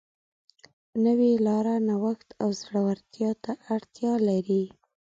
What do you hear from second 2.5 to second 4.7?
زړهورتیا ته اړتیا لري.